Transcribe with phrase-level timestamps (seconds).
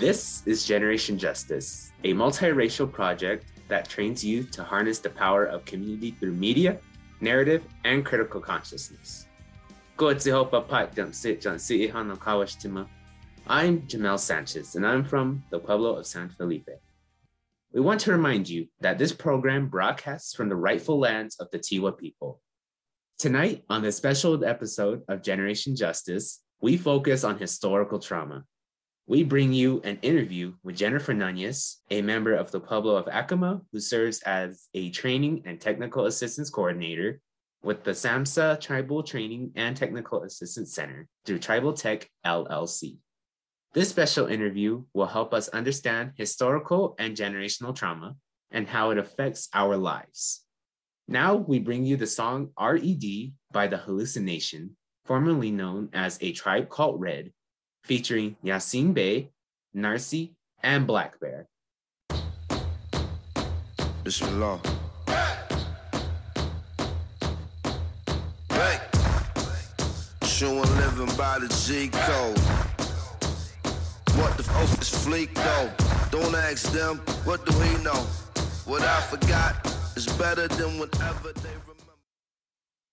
[0.00, 5.66] This is Generation Justice, a multiracial project that trains youth to harness the power of
[5.66, 6.78] community through media,
[7.20, 9.26] narrative, and critical consciousness.
[13.46, 16.80] I'm Jamel Sanchez, and I'm from the Pueblo of San Felipe.
[17.74, 21.58] We want to remind you that this program broadcasts from the rightful lands of the
[21.58, 22.40] Tiwa people.
[23.18, 28.44] Tonight, on this special episode of Generation Justice, we focus on historical trauma.
[29.06, 33.62] We bring you an interview with Jennifer Nunez, a member of the Pueblo of Acoma,
[33.72, 37.20] who serves as a training and technical assistance coordinator
[37.62, 42.98] with the SAMHSA Tribal Training and Technical Assistance Center through Tribal Tech LLC.
[43.72, 48.16] This special interview will help us understand historical and generational trauma
[48.50, 50.44] and how it affects our lives.
[51.06, 56.32] Now we bring you the song RED by The Halluci Nation, formerly known as A
[56.32, 57.32] Tribe Called Red,
[57.82, 59.30] featuring Yasiin Bey,
[59.74, 61.48] Narcy, and Black Bear.
[64.04, 64.60] Bismillah.
[68.48, 68.80] Hey.
[70.24, 72.38] Showing living by the G code.
[74.18, 75.70] What the fuck is fleek though?
[76.10, 78.06] Don't ask them, what do we know?
[78.64, 81.94] What I forgot is better than whatever they remember.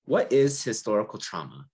[0.05, 1.65] What is historical trauma?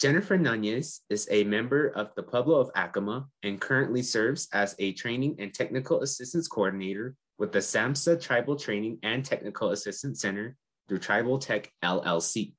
[0.00, 4.94] Jennifer Nunez is a member of the Pueblo of Acoma and currently serves as a
[4.94, 10.56] training and technical assistance coordinator with the SAMHSA Tribal Training and Technical Assistance Center
[10.88, 12.54] through Tribal Tech LLC.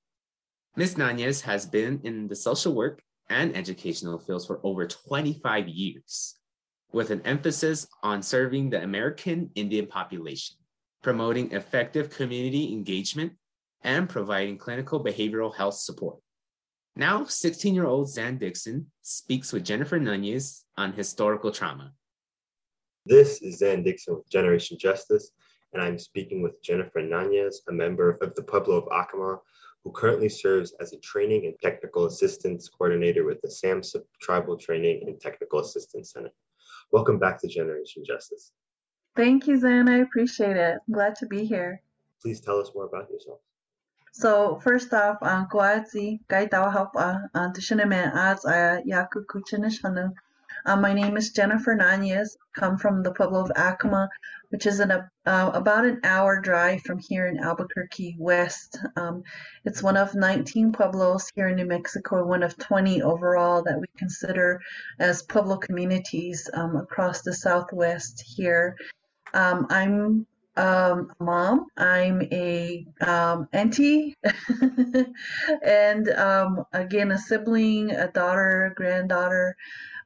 [0.75, 0.99] Ms.
[0.99, 6.35] Nunez has been in the social work and educational fields for over 25 years,
[6.93, 10.57] with an emphasis on serving the American Indian population,
[11.01, 13.33] promoting effective community engagement,
[13.83, 16.19] and providing clinical behavioral health support.
[16.95, 21.93] Now, 16 year old Zan Dixon speaks with Jennifer Nunez on historical trauma.
[23.05, 25.31] This is Zan Dixon with Generation Justice,
[25.71, 29.39] and I'm speaking with Jennifer Nunez, a member of the Pueblo of Acoma,
[29.83, 35.07] who currently serves as a training and technical assistance coordinator with the SAMHSA Tribal Training
[35.07, 36.31] and Technical Assistance Center.
[36.91, 38.51] Welcome back to Generation Justice.
[39.15, 39.87] Thank you, Zan.
[39.87, 40.77] I appreciate it.
[40.87, 41.81] I'm glad to be here.
[42.21, 43.39] Please tell us more about yourself.
[44.13, 50.13] So first off, uh, Goadzi, Gaitawa Hapa, uh, Tishinaman Az, Yaku Kuchinishanu.
[50.65, 54.09] Uh, my name is Jennifer Nunez, come from the Pueblo of Acoma,
[54.49, 58.77] which is in a, uh, about an hour drive from here in Albuquerque West.
[58.97, 59.23] Um,
[59.63, 63.87] it's one of 19 pueblos here in New Mexico one of 20 overall that we
[63.97, 64.59] consider
[64.99, 68.75] as pueblo communities um, across the Southwest here.
[69.33, 70.27] Um, I'm
[70.57, 71.67] um, mom.
[71.77, 74.15] I'm a um, auntie,
[75.63, 79.55] and um, again a sibling, a daughter, granddaughter,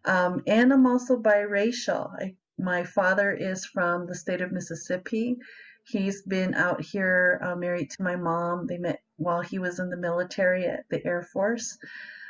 [0.06, 2.12] um, and I'm also biracial.
[2.20, 5.38] I, my father is from the state of Mississippi.
[5.86, 8.68] He's been out here uh, married to my mom.
[8.68, 11.78] They met while he was in the military at the Air Force.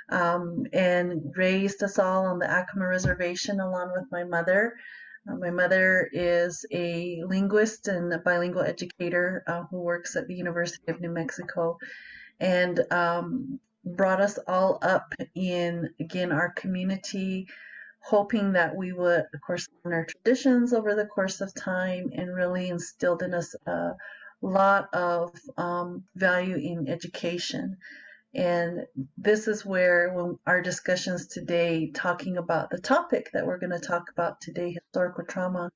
[0.10, 4.76] Um, and raised us all on the Acoma Reservation along with my mother.
[5.30, 10.36] Uh, my mother is a linguist and a bilingual educator uh, who works at the
[10.36, 11.78] University of New Mexico
[12.40, 17.48] and um, brought us all up in, again, our community,
[18.00, 22.36] hoping that we would, of course, learn our traditions over the course of time and
[22.36, 23.96] really instilled in us a
[24.42, 27.78] lot of um, value in education.
[28.36, 28.86] And
[29.18, 30.14] this is where
[30.46, 35.24] our discussions today, talking about the topic that we're going to talk about today, historical
[35.24, 35.72] trauma,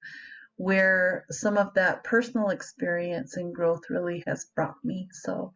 [0.57, 5.07] where some of that personal experience and growth really has brought me.
[5.13, 5.53] So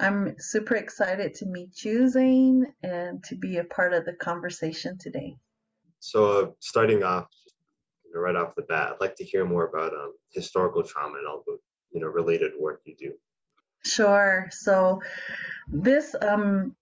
[0.00, 4.96] I'm super excited to meet you, Zane, and to be a part of the conversation
[4.96, 5.36] today.
[6.00, 7.26] So, uh, starting off,
[8.14, 11.42] right off the bat, I'd like to hear more about um, historical trauma and all
[11.46, 11.58] the
[11.92, 13.12] you know related work you do.
[13.84, 14.48] Sure.
[14.50, 15.00] So,
[15.68, 16.74] this um,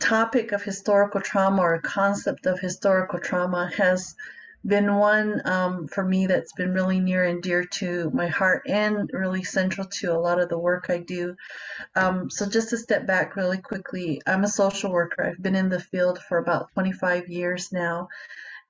[0.00, 4.14] topic of historical trauma or concept of historical trauma has
[4.66, 9.10] been one um, for me that's been really near and dear to my heart and
[9.12, 11.36] really central to a lot of the work I do.
[11.96, 15.24] Um, so, just to step back really quickly, I'm a social worker.
[15.24, 18.08] I've been in the field for about 25 years now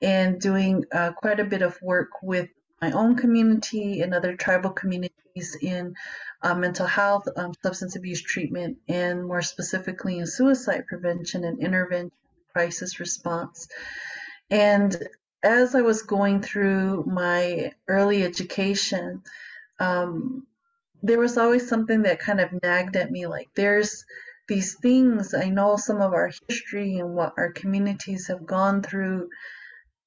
[0.03, 2.49] and doing uh, quite a bit of work with
[2.81, 5.95] my own community and other tribal communities in
[6.43, 12.13] uh, mental health, um, substance abuse treatment, and more specifically in suicide prevention and intervention,
[12.53, 13.69] crisis response.
[14.51, 14.97] And
[15.43, 19.23] as I was going through my early education,
[19.79, 20.47] um,
[21.03, 24.05] there was always something that kind of nagged at me like, there's
[24.49, 29.29] these things, I know some of our history and what our communities have gone through.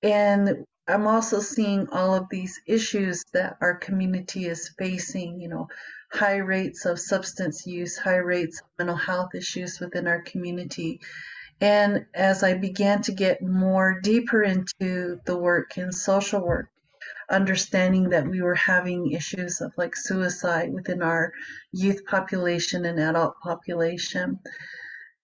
[0.01, 5.67] And I'm also seeing all of these issues that our community is facing, you know,
[6.11, 10.99] high rates of substance use, high rates of mental health issues within our community.
[11.61, 16.69] And as I began to get more deeper into the work in social work,
[17.29, 21.33] understanding that we were having issues of like suicide within our
[21.71, 24.39] youth population and adult population.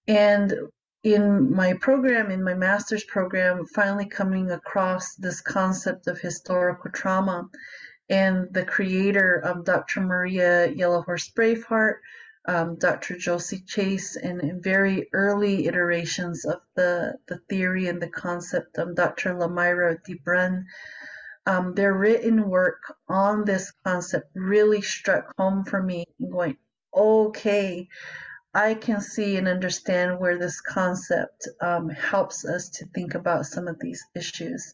[0.07, 0.53] And
[1.06, 7.48] in my program, in my master's program, finally coming across this concept of historical trauma
[8.10, 10.02] and the creator of Dr.
[10.02, 11.98] Maria Yellowhorse Braveheart,
[12.48, 13.18] um, Dr.
[13.18, 19.36] Josie Chase, and very early iterations of the, the theory and the concept of Dr.
[19.36, 20.63] Lemyra DeBruyn,
[21.46, 26.57] um, their written work on this concept really struck home for me, going,
[26.96, 27.88] okay,
[28.56, 33.68] I can see and understand where this concept um, helps us to think about some
[33.68, 34.74] of these issues.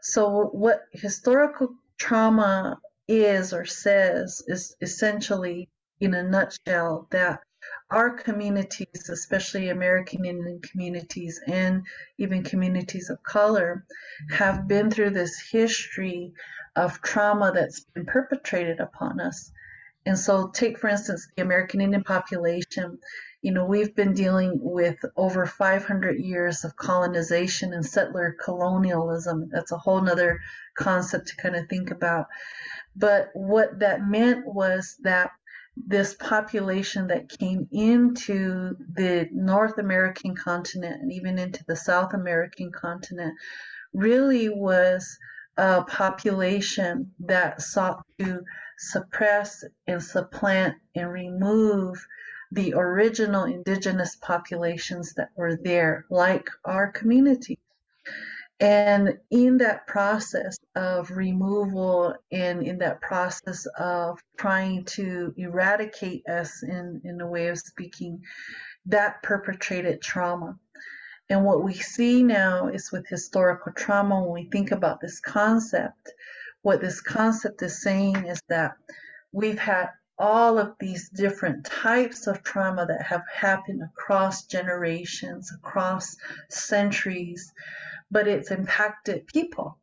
[0.00, 2.78] So, what historical trauma
[3.08, 5.68] is or says is essentially,
[5.98, 7.40] in a nutshell, that
[7.90, 11.82] our communities, especially American Indian communities and
[12.18, 13.84] even communities of color,
[14.30, 16.32] have been through this history
[16.76, 19.50] of trauma that's been perpetrated upon us.
[20.06, 22.98] And so, take for instance the American Indian population.
[23.42, 29.48] You know, we've been dealing with over 500 years of colonization and settler colonialism.
[29.50, 30.40] That's a whole nother
[30.76, 32.26] concept to kind of think about.
[32.96, 35.30] But what that meant was that
[35.76, 42.70] this population that came into the North American continent and even into the South American
[42.72, 43.34] continent
[43.92, 45.18] really was
[45.56, 48.42] a population that sought to
[48.80, 52.04] suppress and supplant and remove
[52.50, 57.58] the original indigenous populations that were there, like our community.
[58.58, 66.62] And in that process of removal and in that process of trying to eradicate us
[66.62, 68.22] in, in a way of speaking,
[68.86, 70.58] that perpetrated trauma.
[71.28, 76.12] And what we see now is with historical trauma, when we think about this concept,
[76.62, 78.72] what this concept is saying is that
[79.32, 86.16] we've had all of these different types of trauma that have happened across generations, across
[86.50, 87.52] centuries
[88.10, 89.78] but it's impacted people,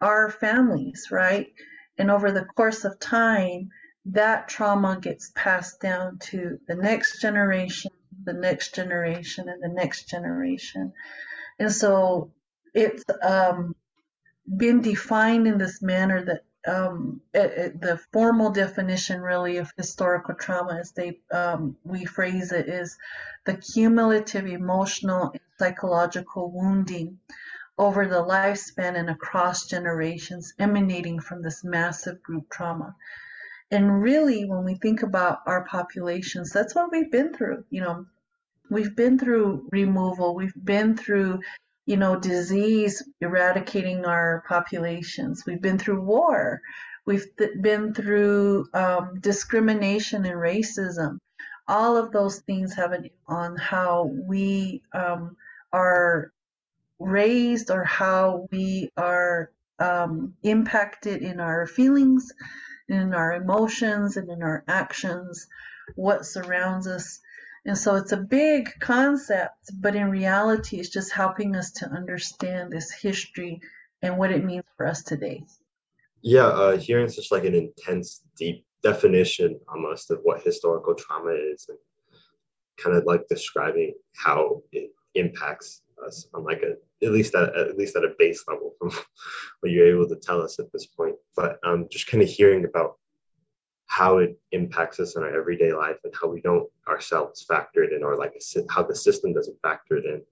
[0.00, 1.48] our families, right?
[1.96, 3.70] And over the course of time,
[4.06, 7.90] that trauma gets passed down to the next generation,
[8.24, 10.92] the next generation, and the next generation.
[11.58, 12.32] And so
[12.74, 13.74] it's um,
[14.56, 20.34] been defined in this manner that um, it, it, the formal definition really of historical
[20.34, 22.98] trauma as they um, we phrase it is
[23.44, 27.18] the cumulative emotional and psychological wounding
[27.78, 32.94] over the lifespan and across generations emanating from this massive group trauma.
[33.70, 37.64] And really, when we think about our populations, that's what we've been through.
[37.70, 38.06] You know,
[38.70, 41.40] we've been through removal, we've been through,
[41.88, 46.60] you know, disease eradicating our populations, we've been through war,
[47.06, 51.16] we've th- been through um, discrimination and racism.
[51.66, 55.34] All of those things have an on how we um,
[55.72, 56.30] are
[56.98, 62.30] raised or how we are um, impacted in our feelings,
[62.90, 65.46] in our emotions, and in our actions,
[65.96, 67.20] what surrounds us.
[67.68, 72.72] And so it's a big concept, but in reality, it's just helping us to understand
[72.72, 73.60] this history
[74.00, 75.44] and what it means for us today.
[76.22, 81.66] Yeah, uh, hearing such like an intense, deep definition almost of what historical trauma is,
[81.68, 81.76] and
[82.78, 86.72] kind of like describing how it impacts us on like a
[87.04, 88.88] at least at, at least at a base level from
[89.60, 91.16] what you're able to tell us at this point.
[91.36, 92.96] But um, just kind of hearing about
[93.88, 97.92] how it impacts us in our everyday life and how we don't ourselves factor it
[97.92, 98.34] in, or like
[98.70, 100.22] how the system doesn't factor it in,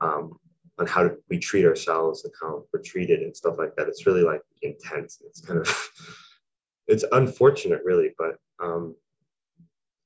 [0.00, 0.38] um,
[0.78, 3.88] on how we treat ourselves and how we're treated and stuff like that.
[3.88, 5.22] It's really like intense.
[5.24, 5.90] It's kind of
[6.86, 8.94] it's unfortunate, really, but um,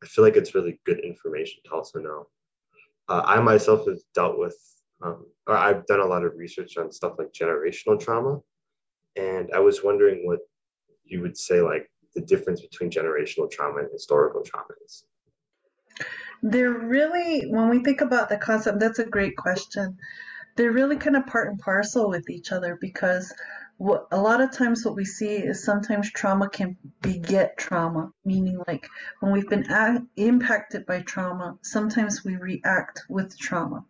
[0.02, 2.28] I feel like it's really good information to also know.
[3.08, 4.56] Uh, I myself have dealt with
[5.02, 8.40] um, I've done a lot of research on stuff like generational trauma,
[9.16, 10.40] and I was wondering what
[11.04, 15.04] you would say like the difference between generational trauma and historical trauma is.
[16.42, 19.98] They're really, when we think about the concept, that's a great question.
[20.56, 23.34] They're really kind of part and parcel with each other because
[23.78, 28.60] what a lot of times what we see is sometimes trauma can beget trauma meaning
[28.68, 28.88] like
[29.20, 33.84] when we've been a- impacted by trauma sometimes we react with trauma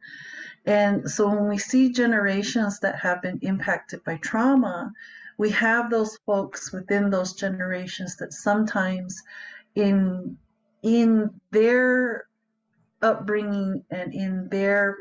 [0.67, 4.93] And so when we see generations that have been impacted by trauma,
[5.39, 9.23] we have those folks within those generations that sometimes
[9.75, 10.37] in
[10.83, 12.27] in their
[13.01, 14.97] upbringing and in their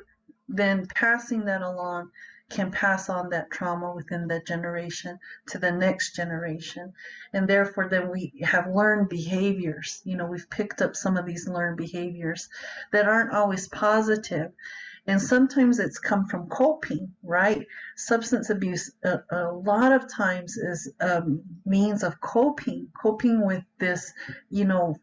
[0.47, 2.09] then passing that along
[2.49, 6.93] can pass on that trauma within that generation to the next generation.
[7.33, 10.01] And therefore, then we have learned behaviors.
[10.05, 12.47] You know, we've picked up some of these learned behaviors
[12.93, 14.53] that aren't always positive.
[15.07, 17.65] And sometimes it's come from coping, right?
[17.95, 21.23] Substance abuse, a, a lot of times, is a
[21.65, 24.11] means of coping, coping with this,
[24.49, 24.97] you know,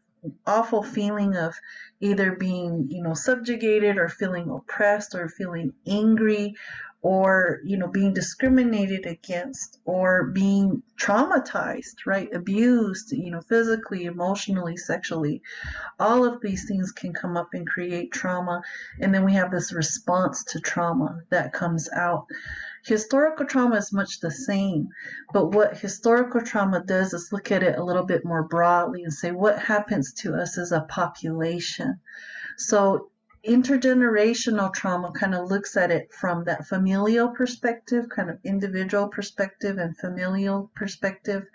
[0.45, 1.55] awful feeling of
[1.99, 6.55] either being you know subjugated or feeling oppressed or feeling angry
[7.05, 12.33] or you know being discriminated against or being traumatized right?
[12.33, 15.43] Abused you know physically emotionally sexually.
[15.99, 18.63] All of these things can come up and create trauma.
[18.99, 22.25] And then we have this response to trauma that comes out.
[22.83, 24.87] Historical trauma is much the same
[25.31, 29.13] but what historical trauma does is look at it a little bit more broadly and
[29.13, 31.99] say what happens to us as a population?
[32.57, 33.11] So
[33.47, 39.77] intergenerational trauma kind of looks at it from that familial perspective, kind of individual perspective
[39.77, 41.45] and familial perspective.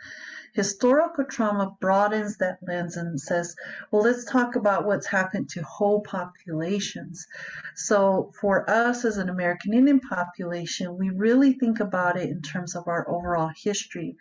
[0.52, 3.54] Historical trauma broadens that lens and says,
[3.90, 7.26] well, let's talk about what's happened to whole populations.
[7.76, 12.74] So, for us as an American Indian population, we really think about it in terms
[12.74, 14.16] of our overall history.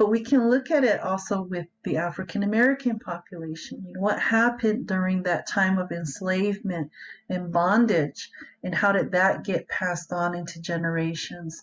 [0.00, 3.84] But we can look at it also with the African American population.
[3.86, 6.90] You know, what happened during that time of enslavement
[7.28, 8.30] and bondage,
[8.64, 11.62] and how did that get passed on into generations?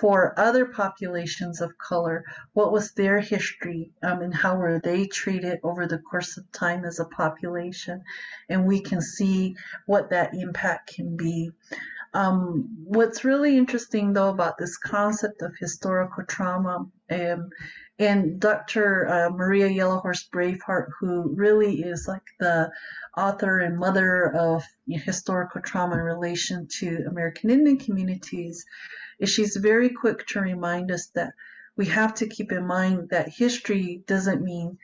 [0.00, 2.24] For other populations of color,
[2.54, 6.84] what was their history um, and how were they treated over the course of time
[6.84, 8.02] as a population?
[8.48, 9.54] And we can see
[9.86, 11.52] what that impact can be.
[12.16, 17.50] Um, what's really interesting, though, about this concept of historical trauma, um,
[17.98, 19.06] and Dr.
[19.06, 22.70] Uh, Maria Yellowhorse Braveheart, who really is like the
[23.18, 28.64] author and mother of you know, historical trauma in relation to American Indian communities,
[29.18, 31.34] is she's very quick to remind us that
[31.76, 34.78] we have to keep in mind that history doesn't mean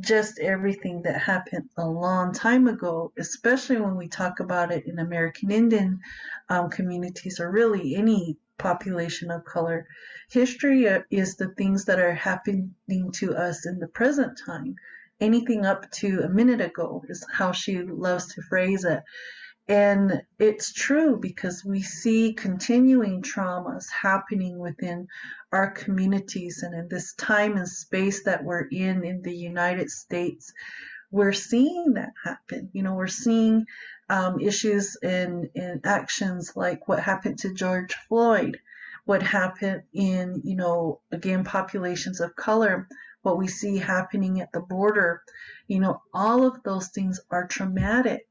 [0.00, 4.98] just everything that happened a long time ago, especially when we talk about it in
[4.98, 6.00] American Indian
[6.48, 9.86] um, communities or really any population of color.
[10.30, 12.74] History uh, is the things that are happening
[13.12, 14.76] to us in the present time.
[15.20, 19.02] Anything up to a minute ago is how she loves to phrase it.
[19.68, 25.08] And it's true because we see continuing traumas happening within
[25.50, 30.52] our communities and in this time and space that we're in in the United States.
[31.10, 32.70] We're seeing that happen.
[32.74, 33.66] You know, we're seeing
[34.08, 38.60] um, issues and, and actions like what happened to George Floyd,
[39.04, 42.86] what happened in, you know, again, populations of color,
[43.22, 45.22] what we see happening at the border.
[45.66, 48.26] You know, all of those things are traumatic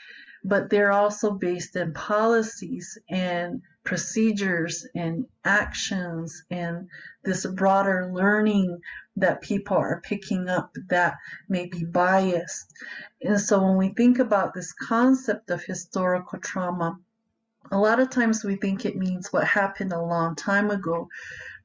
[0.48, 6.88] but they're also based in policies and procedures and actions and
[7.24, 8.80] this broader learning
[9.16, 11.16] that people are picking up that
[11.50, 12.72] may be biased.
[13.24, 17.00] And so when we think about this concept of historical trauma,
[17.72, 21.10] a lot of times we think it means what happened a long time ago,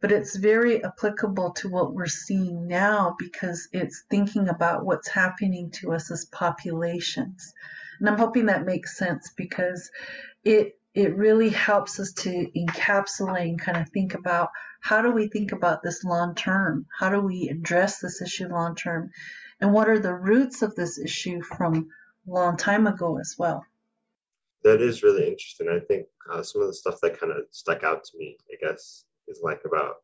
[0.00, 5.70] but it's very applicable to what we're seeing now because it's thinking about what's happening
[5.72, 7.52] to us as populations.
[8.00, 9.90] And I'm hoping that makes sense because
[10.44, 14.48] it it really helps us to encapsulate and kind of think about
[14.80, 16.86] how do we think about this long term?
[16.98, 19.10] How do we address this issue long term?
[19.60, 21.90] And what are the roots of this issue from
[22.26, 23.64] a long time ago as well?
[24.64, 25.68] That is really interesting.
[25.68, 28.66] I think uh, some of the stuff that kind of stuck out to me, I
[28.66, 29.96] guess, is like about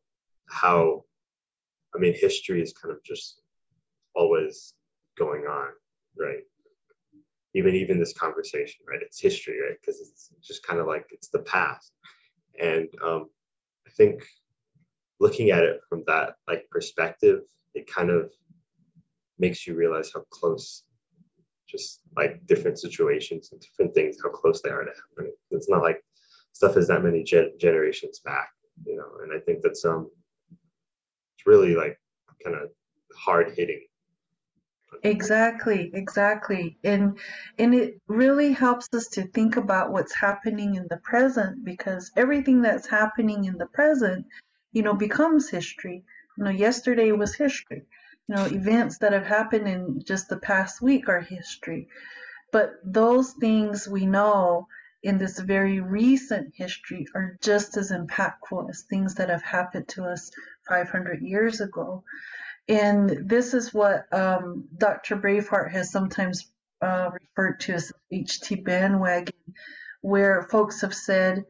[0.47, 1.03] how,
[1.95, 3.41] I mean, history is kind of just
[4.15, 4.73] always
[5.17, 5.69] going on,
[6.17, 6.43] right?
[7.57, 9.01] Even even this conversation, right?
[9.01, 9.77] It's history, right?
[9.79, 11.91] Because it's just kind of like it's the past,
[12.59, 13.29] and um,
[13.87, 14.23] I think
[15.19, 17.41] looking at it from that like perspective,
[17.73, 18.31] it kind of
[19.39, 20.83] makes you realize how close
[21.67, 25.33] just like different situations and different things how close they are to happening.
[25.51, 26.01] It's not like
[26.53, 28.49] stuff is that many gen- generations back,
[28.85, 29.23] you know.
[29.23, 30.09] And I think that's um,
[31.35, 31.99] it's really like
[32.43, 32.69] kind of
[33.15, 33.85] hard hitting
[35.03, 36.77] Exactly, exactly.
[36.83, 37.17] And
[37.57, 42.61] and it really helps us to think about what's happening in the present because everything
[42.61, 44.25] that's happening in the present,
[44.71, 46.03] you know, becomes history.
[46.37, 47.83] You know, yesterday was history.
[48.27, 51.87] You know, events that have happened in just the past week are history.
[52.51, 54.67] But those things we know
[55.03, 60.05] in this very recent history are just as impactful as things that have happened to
[60.05, 60.31] us
[60.67, 62.03] 500 years ago.
[62.67, 65.15] And this is what um, Dr.
[65.15, 69.33] Braveheart has sometimes uh, referred to as HT bandwagon,
[70.01, 71.45] where folks have said,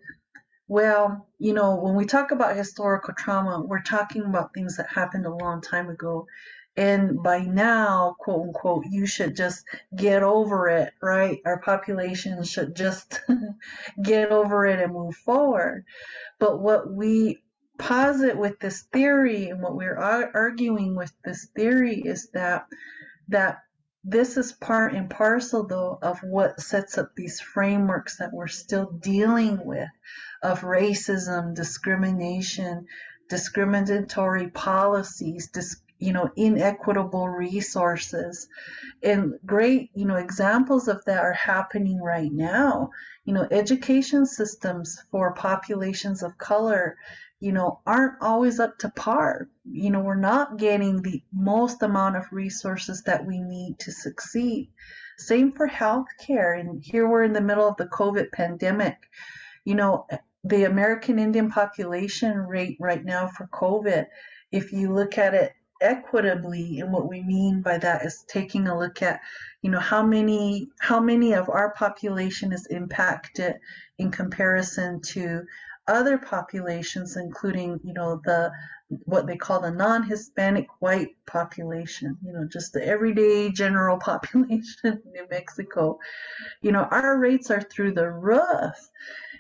[0.68, 5.26] well, you know, when we talk about historical trauma, we're talking about things that happened
[5.26, 6.28] a long time ago.
[6.76, 11.40] And by now, quote unquote, you should just get over it, right?
[11.46, 13.22] Our population should just
[14.04, 15.86] get over it and move forward.
[16.40, 17.42] But what we
[17.78, 22.68] posit with this theory and what we're arguing with this theory is that
[23.30, 23.60] that
[24.04, 28.92] this is part and parcel though of what sets up these frameworks that we're still
[28.92, 29.90] dealing with
[30.42, 32.86] of racism discrimination
[33.30, 38.48] discriminatory policies dis- you know inequitable resources.
[39.04, 42.92] And great you know examples of that are happening right now.
[43.26, 46.98] You know education systems for populations of color
[47.40, 49.48] you know, aren't always up to par.
[49.66, 54.72] You know, we're not getting the most amount of resources that we need to succeed.
[55.18, 56.60] Same for healthcare.
[56.60, 58.98] And here we're in the middle of the COVID pandemic.
[59.66, 60.08] You know,
[60.44, 64.08] the American Indian population rate right now for COVID,
[64.52, 68.78] if you look at it equitably and what we mean by that is taking a
[68.78, 69.20] look at
[69.62, 73.54] you know how many how many of our population is impacted
[74.00, 75.44] in comparison to
[75.88, 78.52] other populations, including, you know, the
[79.04, 85.02] what they call the non-Hispanic white population, you know, just the everyday general population in
[85.12, 86.00] New Mexico,
[86.62, 88.90] you know, our rates are through the roof.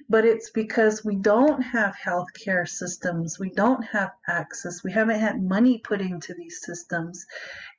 [0.10, 5.20] But it's because we don't have health care systems, we don't have access, we haven't
[5.20, 7.26] had money put into these systems,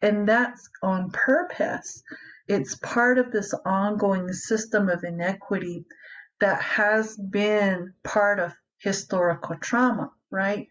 [0.02, 2.02] and that's on purpose.
[2.46, 5.86] It's part of this ongoing system of inequity
[6.40, 10.68] that has been part of historical trauma, right?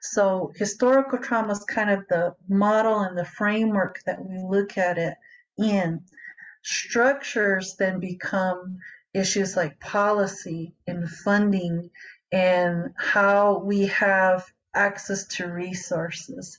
[0.00, 4.96] So historical trauma is kind of the model and the framework that we look at
[4.96, 5.14] it
[5.58, 6.02] in.
[6.62, 8.78] Structures then become
[9.12, 11.90] issues like policy and funding
[12.32, 16.58] and how we have access to resources.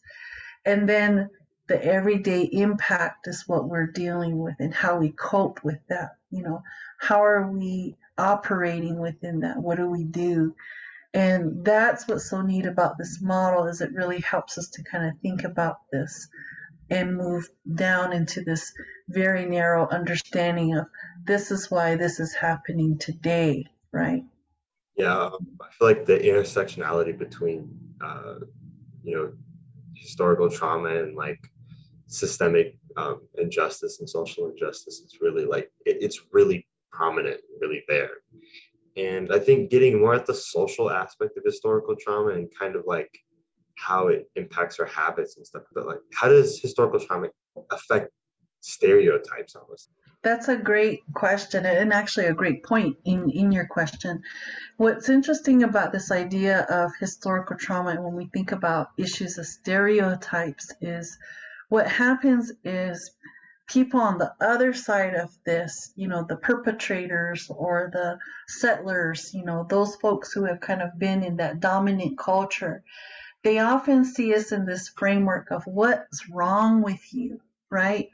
[0.66, 1.30] And then
[1.68, 6.18] the everyday impact is what we're dealing with and how we cope with that.
[6.30, 6.64] You know,
[7.00, 9.58] how are we operating within that?
[9.58, 10.56] What do we do?
[11.14, 15.06] And that's what's so neat about this model is it really helps us to kind
[15.06, 16.28] of think about this
[16.90, 18.74] and move down into this
[19.10, 20.86] very narrow understanding of
[21.26, 24.24] this is why this is happening today, right?
[24.98, 25.30] Yeah,
[25.62, 28.36] I feel like the intersectionality between, uh,
[29.04, 29.32] you know,
[29.96, 31.40] historical trauma and like
[32.08, 38.10] systemic um, injustice and social injustice is really like it, it's really prominent, really there.
[38.98, 42.84] And I think getting more at the social aspect of historical trauma and kind of
[42.86, 43.10] like
[43.78, 45.64] how it impacts our habits and stuff.
[45.74, 47.30] But like, how does historical trauma
[47.72, 48.12] affect
[48.60, 49.90] stereotypes almost?
[50.24, 54.22] That's a great question and actually a great point in, in your question.
[54.78, 60.72] What's interesting about this idea of historical trauma when we think about issues of stereotypes
[60.80, 61.18] is
[61.70, 63.12] what happens is
[63.72, 69.46] people on the other side of this, you know, the perpetrators or the settlers, you
[69.46, 72.84] know, those folks who have kind of been in that dominant culture,
[73.44, 78.10] they often see us in this framework of what's wrong with you, right?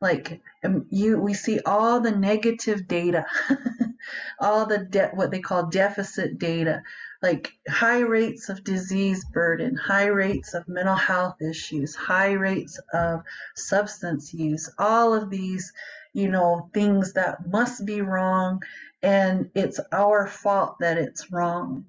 [0.00, 3.26] Like um, you, we see all the negative data,
[4.40, 6.82] all the de- what they call deficit data
[7.22, 13.22] like high rates of disease burden, high rates of mental health issues, high rates of
[13.54, 15.72] substance use, all of these,
[16.12, 18.62] you know, things that must be wrong
[19.02, 21.84] and it's our fault that it's wrong.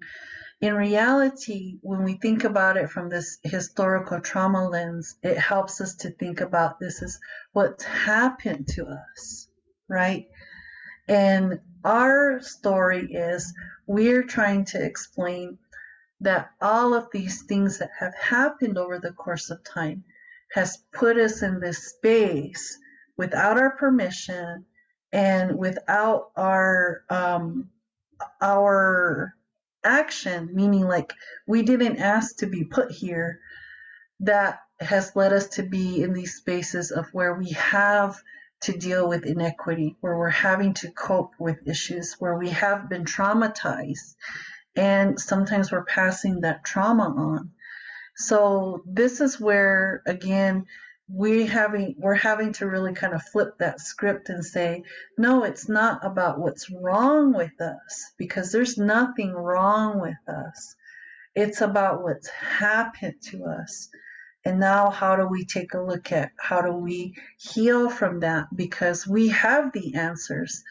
[0.62, 5.96] In reality, when we think about it from this historical trauma lens, it helps us
[5.96, 7.20] to think about this as
[7.52, 9.48] what's happened to us,
[9.88, 10.28] right?
[11.08, 13.54] And our story is
[13.88, 15.58] we're trying to explain
[16.22, 20.04] that all of these things that have happened over the course of time
[20.52, 22.78] has put us in this space
[23.18, 24.66] without our permission
[25.12, 27.70] and without our um,
[28.42, 29.34] our
[29.84, 31.12] action meaning like
[31.48, 33.40] we didn't ask to be put here
[34.20, 38.16] that has led us to be in these spaces of where we have
[38.62, 43.06] to deal with inequity, where we're having to cope with issues, where we have been
[43.06, 44.16] traumatized,
[44.76, 47.52] and sometimes we're passing that trauma on.
[48.16, 50.66] So, this is where, again,
[51.14, 54.84] we having we're having to really kind of flip that script and say
[55.18, 60.76] no it's not about what's wrong with us because there's nothing wrong with us
[61.36, 63.90] it's about what's happened to us
[64.46, 68.48] and now how do we take a look at how do we heal from that
[68.56, 70.64] because we have the answers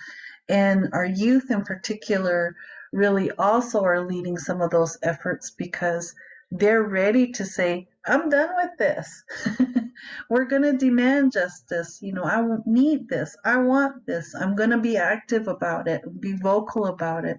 [0.48, 2.56] and our youth in particular
[2.92, 6.14] really also are leading some of those efforts because
[6.50, 9.24] they're ready to say i'm done with this
[10.28, 11.98] we're going to demand justice.
[12.02, 13.36] You know, I need this.
[13.44, 14.34] I want this.
[14.34, 17.38] I'm going to be active about it, be vocal about it.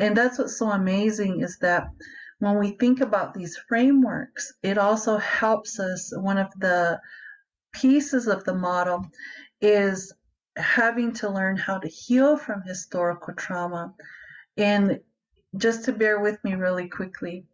[0.00, 1.88] And that's what's so amazing is that
[2.38, 6.12] when we think about these frameworks, it also helps us.
[6.16, 7.00] One of the
[7.72, 9.06] pieces of the model
[9.60, 10.12] is
[10.56, 13.94] having to learn how to heal from historical trauma.
[14.56, 15.00] And
[15.56, 17.46] just to bear with me really quickly,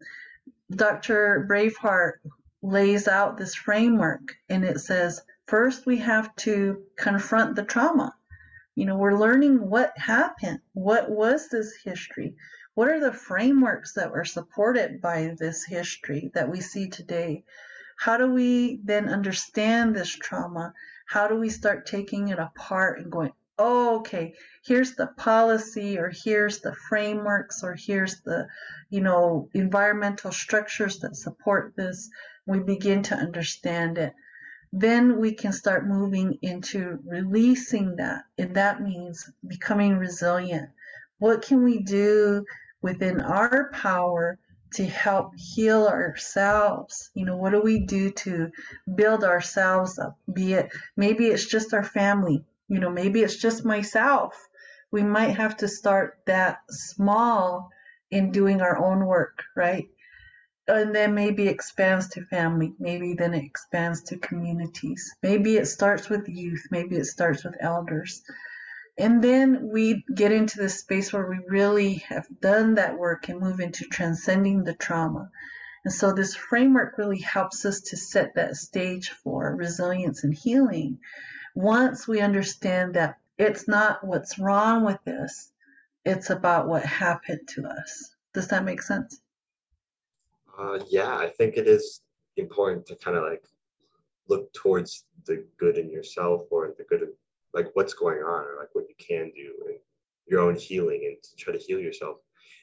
[0.71, 1.47] Dr.
[1.49, 2.15] Braveheart,
[2.63, 8.15] lays out this framework and it says first we have to confront the trauma.
[8.75, 10.61] You know, we're learning what happened.
[10.75, 12.35] What was this history?
[12.75, 17.45] What are the frameworks that were supported by this history that we see today?
[17.99, 20.73] How do we then understand this trauma?
[21.07, 26.11] How do we start taking it apart and going, oh, okay, here's the policy or
[26.25, 28.49] here's the frameworks or here's the,
[28.89, 32.09] you know, environmental structures that support this
[32.47, 34.15] we begin to understand it,
[34.73, 38.25] then we can start moving into releasing that.
[38.39, 40.71] And that means becoming resilient.
[41.21, 42.45] What can we do
[42.81, 44.39] within our power
[44.75, 47.11] to help heal ourselves?
[47.15, 48.51] You know, what do we do to
[48.95, 50.19] build ourselves up?
[50.33, 54.49] Be it maybe it's just our family, you know, maybe it's just myself.
[54.91, 57.71] We might have to start that small
[58.11, 59.89] in doing our own work, right?
[60.69, 66.09] and then maybe expands to family maybe then it expands to communities maybe it starts
[66.09, 68.23] with youth maybe it starts with elders
[69.01, 73.41] and then we get into the space where we really have done that work and
[73.41, 75.31] move into transcending the trauma.
[75.85, 80.99] And so this framework really helps us to set that stage for resilience and healing.
[81.55, 85.51] Once we understand that it's not what's wrong with this
[86.05, 88.15] it's about what happened to us.
[88.33, 89.21] Does that make sense?
[90.59, 92.01] Uh, yeah, I think it is
[92.37, 93.45] important to kind of like
[94.29, 97.07] look towards the good in yourself or the good
[97.55, 99.79] like what's going on or like what you can do and
[100.27, 102.19] your own healing and to try to heal yourself.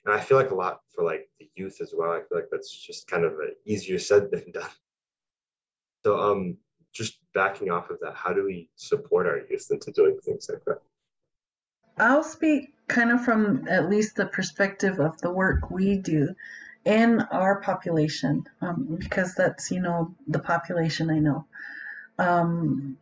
[0.06, 2.12] And I feel like a lot for like the youth as well.
[2.12, 3.34] I feel like that's just kind of
[3.66, 4.70] easier said than done.
[6.06, 6.58] So um
[6.94, 10.64] just backing off of that, how do we support our youth into doing things like
[10.66, 10.82] that?
[11.98, 16.34] I'll speak kind of from at least the perspective of the work we do
[16.86, 21.46] in our population, um, because that's, you know, the population I know.
[22.18, 22.98] Um,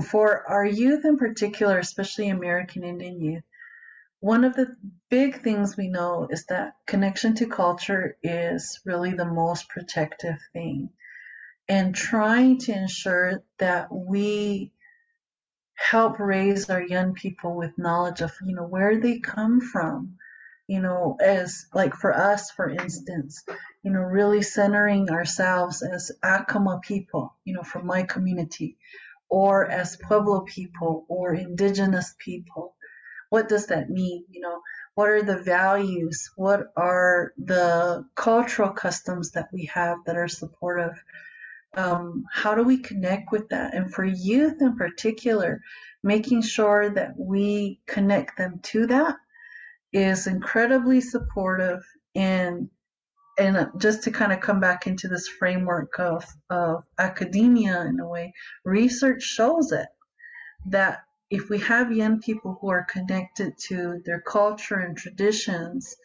[0.00, 3.42] for our youth in particular, especially American Indian youth,
[4.20, 4.76] one of the
[5.10, 10.90] big things we know is that connection to culture is really the most protective thing.
[11.68, 14.72] And trying to ensure that we
[15.74, 20.16] help raise our young people with knowledge of, you know, where they come from,
[20.68, 23.42] you know, as like for us, for instance,
[23.82, 28.76] you know, really centering ourselves as Acoma people, you know, from my community,
[29.32, 32.76] or as Pueblo people or indigenous people.
[33.30, 34.26] What does that mean?
[34.28, 34.60] You know,
[34.94, 36.30] what are the values?
[36.36, 41.02] What are the cultural customs that we have that are supportive?
[41.74, 43.74] Um, how do we connect with that?
[43.74, 45.62] And for youth in particular,
[46.02, 49.16] making sure that we connect them to that
[49.94, 51.80] is incredibly supportive
[52.14, 52.68] and
[53.38, 58.00] and uh, just to kind of come back into this framework of, of academia in
[58.00, 59.88] a way, research shows it
[60.66, 65.96] that if we have young people who are connected to their culture and traditions,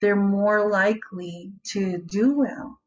[0.00, 2.78] they're more likely to do well.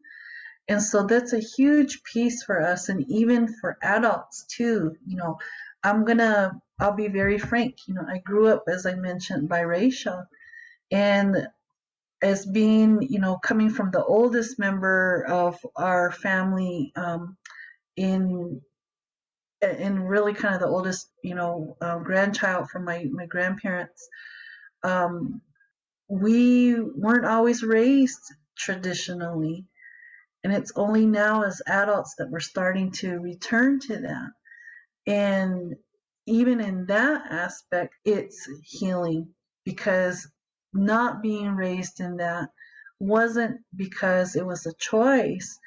[0.67, 4.95] And so that's a huge piece for us and even for adults too.
[5.06, 5.38] You know,
[5.84, 10.25] I'm gonna I'll be very frank, you know, I grew up as I mentioned biracial
[10.89, 11.47] and
[12.23, 17.38] as being, you know, coming from the oldest member of our family um,
[17.97, 18.62] in
[19.62, 24.07] really kind of the oldest, you know, uh, grandchild from my, my grandparents,
[24.83, 25.41] um,
[26.07, 28.21] we weren't always raised
[28.57, 29.65] traditionally.
[30.43, 34.29] And it's only now as adults that we're starting to return to that.
[35.07, 35.75] And
[36.25, 39.29] even in that aspect, it's healing
[39.65, 40.27] because
[40.73, 42.49] not being raised in that
[42.99, 45.59] wasn't because it was a choice,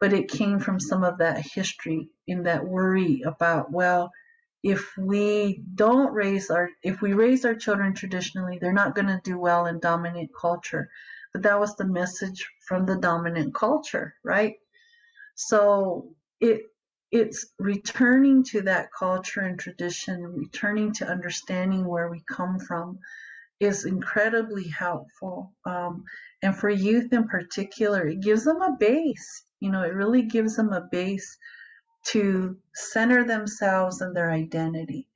[0.00, 4.10] but it came from some of that history in that worry about, well,
[4.62, 9.20] if we don't raise our if we raise our children traditionally they're not going to
[9.24, 10.88] do well in dominant culture.
[11.32, 14.54] But that was the message from the dominant culture right?
[15.34, 16.62] So it
[17.10, 22.98] it's returning to that culture and tradition returning to understanding where we come from
[23.62, 26.04] is incredibly helpful um,
[26.42, 30.56] and for youth in particular it gives them a base you know it really gives
[30.56, 31.38] them a base
[32.04, 35.08] to center themselves and their identity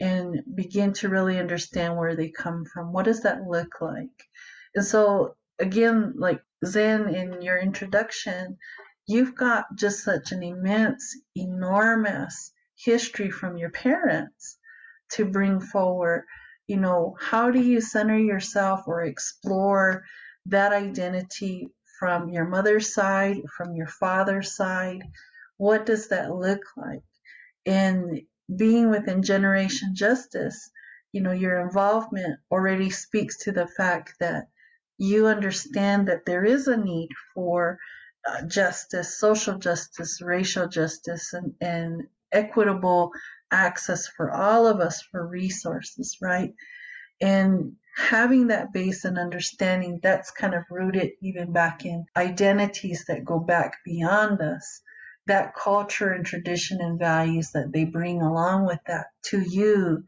[0.00, 2.92] and begin to really understand where they come from.
[2.92, 4.08] What does that look like?
[4.74, 8.56] And so, again, like Zen in your introduction,
[9.06, 14.58] you've got just such an immense, enormous history from your parents
[15.12, 16.24] to bring forward.
[16.70, 20.04] You know, how do you center yourself or explore
[20.46, 25.02] that identity from your mother's side, from your father's side?
[25.60, 27.02] what does that look like?
[27.66, 28.22] And
[28.56, 30.70] being within Generation Justice,
[31.12, 34.48] you know, your involvement already speaks to the fact that
[34.96, 37.78] you understand that there is a need for
[38.26, 43.10] uh, justice, social justice, racial justice, and, and equitable
[43.50, 46.54] access for all of us for resources, right?
[47.20, 53.24] And having that base and understanding that's kind of rooted even back in identities that
[53.24, 54.80] go back beyond us.
[55.26, 60.04] That culture and tradition and values that they bring along with that to you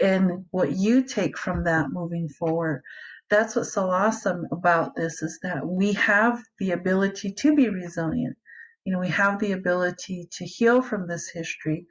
[0.00, 2.82] and what you take from that moving forward.
[3.30, 8.36] That's what's so awesome about this is that we have the ability to be resilient.
[8.84, 11.86] You know we have the ability to heal from this history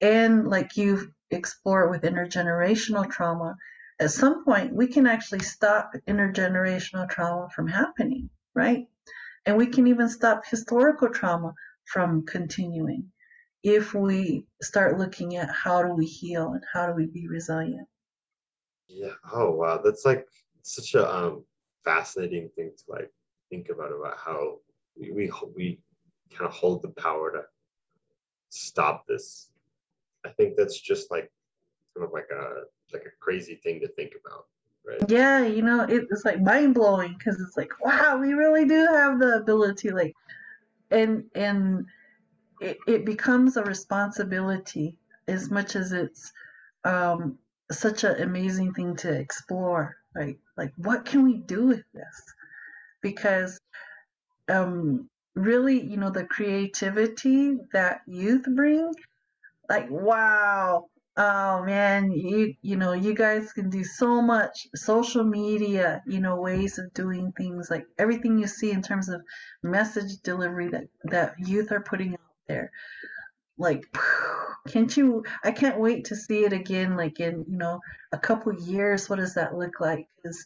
[0.00, 3.56] and like you explore with intergenerational trauma
[4.00, 8.86] at some point we can actually stop intergenerational trauma from happening right
[9.46, 11.52] and we can even stop historical trauma
[11.84, 13.10] from continuing
[13.62, 17.88] if we start looking at how do we heal and how do we be resilient.
[18.88, 19.14] Yeah.
[19.32, 20.24] Oh wow, that's like
[20.62, 21.44] such a um,
[21.84, 23.10] fascinating thing to like
[23.50, 24.58] think about about how
[24.96, 25.80] we we, we
[26.30, 27.42] kind of hold the power to
[28.50, 29.50] stop this.
[30.26, 31.30] I think that's just like
[31.94, 32.62] kind of like a
[32.92, 34.46] like a crazy thing to think about.
[34.86, 35.10] Right.
[35.10, 39.18] Yeah, you know, it's like mind blowing because it's like, wow, we really do have
[39.18, 39.90] the ability.
[39.90, 40.14] Like,
[40.90, 41.86] and and
[42.60, 44.96] it, it becomes a responsibility
[45.28, 46.32] as much as it's
[46.84, 47.38] um,
[47.70, 52.34] such an amazing thing to explore right like what can we do with this
[53.02, 53.60] because
[54.48, 58.92] um, really you know the creativity that youth bring
[59.68, 64.66] like wow oh man you you know you guys can do so much.
[64.74, 69.22] Social media you know ways of doing things like everything you see in terms of
[69.62, 72.70] message delivery that that youth are putting out there.
[73.58, 73.84] Like
[74.68, 77.80] can't you i can't wait to see it again like in you know
[78.12, 79.08] a couple years.
[79.08, 80.06] What does that look like?
[80.16, 80.44] Because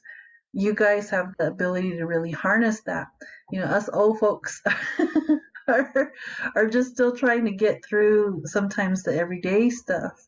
[0.53, 3.09] you guys have the ability to really harness that.
[3.51, 4.63] You know us old folks
[5.71, 6.13] are,
[6.57, 10.27] are just still trying to get through sometimes the everyday stuff.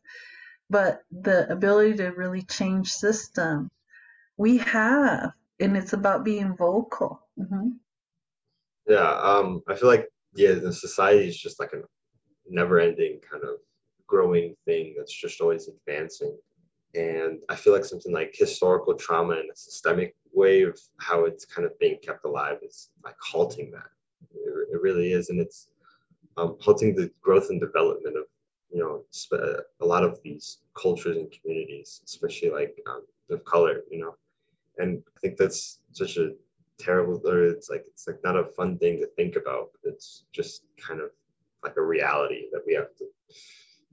[0.71, 3.71] But the ability to really change system
[4.37, 7.21] we have and it's about being vocal.
[7.39, 7.69] Mm-hmm.
[8.87, 11.81] yeah um i feel like yeah the society is just like a
[12.49, 13.57] never ending kind of
[14.07, 16.37] growing thing that's just always advancing.
[16.95, 21.47] And i feel like something like historical trauma in a systemic way of how it's
[21.47, 23.91] kind of being kept alive is like halting that
[24.35, 25.31] it, it really is.
[25.31, 25.69] And it's
[26.37, 28.25] um, halting the growth and development of
[28.71, 29.05] you know
[29.81, 34.15] a lot of these cultures and communities especially like um, of color you know.
[34.79, 36.31] And i think that's such a
[36.79, 39.69] terrible or it's like it's like not a fun thing to think about.
[39.85, 41.11] It's just kind of
[41.63, 43.05] like a reality that we have to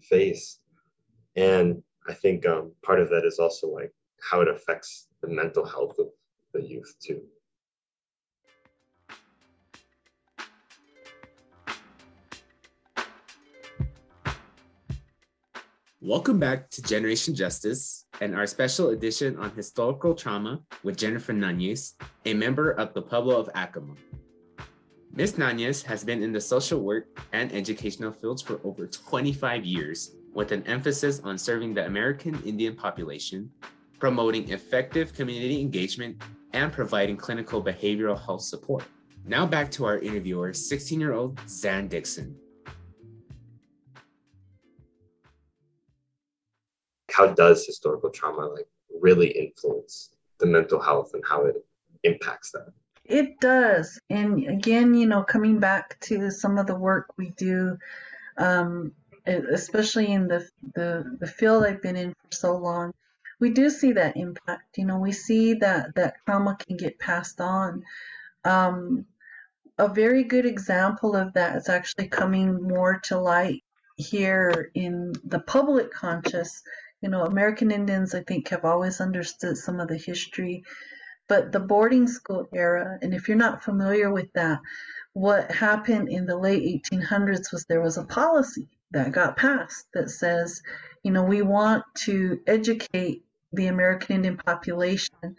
[0.01, 0.59] face.
[1.35, 5.65] And i think um, part of that is also like how it affects the mental
[5.65, 6.07] health of
[6.53, 7.21] the youth too
[16.01, 21.95] Welcome back to Generation Justice and our special edition on historical trauma with Jennifer Nanez,
[22.23, 23.95] a member of the Pueblo of Acoma.
[25.11, 25.33] Ms.
[25.33, 30.53] Nanez has been in the social work and educational fields for over 25 years, with
[30.53, 33.51] an emphasis on serving the American Indian population,
[33.99, 36.21] promoting effective community engagement,
[36.53, 38.85] and providing clinical behavioral health support.
[39.25, 42.37] Now back to our interviewer, 16 year old Zan Dixon.
[47.11, 48.67] How does historical trauma like
[48.99, 51.55] really influence the mental health and how it
[52.03, 52.71] impacts that?
[53.05, 53.99] It does.
[54.09, 57.77] And again, you know, coming back to some of the work we do,
[58.37, 58.91] um,
[59.25, 62.93] especially in the, the, the field I've been in for so long,
[63.39, 64.77] we do see that impact.
[64.77, 67.83] You know, we see that that trauma can get passed on.
[68.43, 69.05] Um,
[69.77, 73.63] a very good example of that is actually coming more to light
[73.95, 76.61] here in the public conscious.
[77.01, 80.63] You know, American Indians, I think, have always understood some of the history,
[81.27, 84.59] but the boarding school era, and if you're not familiar with that,
[85.13, 90.09] what happened in the late 1800s was there was a policy that got passed that
[90.09, 90.61] says,
[91.03, 95.35] you know, we want to educate the American Indian population,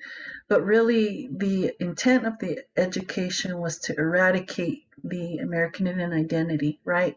[0.48, 7.16] but really the intent of the education was to eradicate the American Indian identity, right?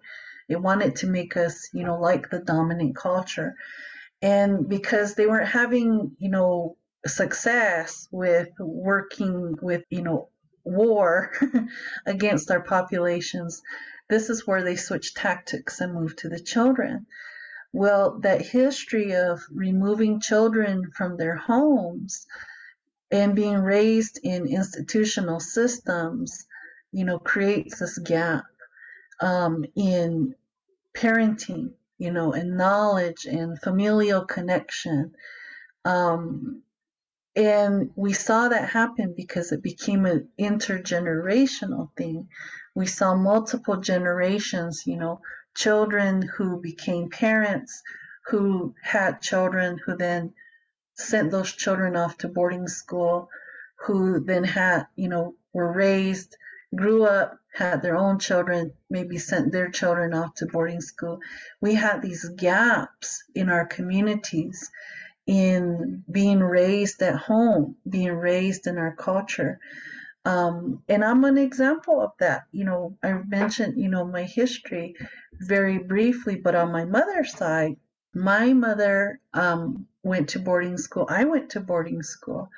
[0.49, 3.55] It wanted to make us, you know, like the dominant culture.
[4.23, 10.29] And because they weren't having, you know, success with working with, you know,
[10.63, 11.33] war
[12.05, 13.61] against our populations,
[14.09, 17.05] this is where they switched tactics and moved to the children.
[17.73, 22.25] Well, that history of removing children from their homes
[23.11, 26.45] and being raised in institutional systems,
[26.93, 28.45] you know, creates this gap
[29.19, 30.35] um, in
[30.95, 35.13] parenting, you know, and knowledge and familial connection.
[35.85, 36.63] Um,
[37.35, 42.27] and we saw that happen because it became an intergenerational thing.
[42.75, 45.21] We saw multiple generations, you know,
[45.55, 47.81] children who became parents,
[48.27, 50.33] who had children, who then
[50.95, 53.29] sent those children off to boarding school,
[53.85, 56.37] who then had, you know, were raised,
[56.75, 61.19] grew up, had their own children, maybe sent their children off to boarding school.
[61.61, 64.71] We had these gaps in our communities
[65.27, 69.59] in being raised at home, being raised in our culture.
[70.25, 72.45] Um, and I'm an example of that.
[72.51, 74.95] You know, I mentioned, you know, my history
[75.39, 77.75] very briefly, but on my mother's side,
[78.15, 81.05] my mother um, went to boarding school.
[81.09, 82.49] I went to boarding school.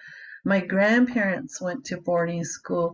[0.43, 2.93] My grandparents went to boarding school.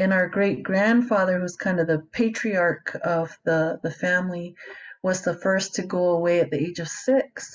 [0.00, 4.54] And our great grandfather, who's kind of the patriarch of the, the family,
[5.02, 7.54] was the first to go away at the age of six.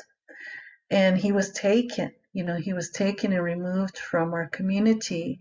[0.91, 5.39] And he was taken, you know, he was taken and removed from our community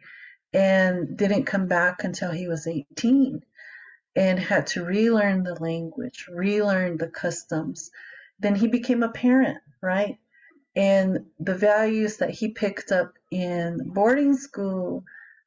[0.55, 3.43] and didn't come back until he was 18
[4.17, 7.91] and had to relearn the language, relearn the customs.
[8.41, 10.17] Then he became a parent, right?
[10.75, 15.05] And the values that he picked up in boarding school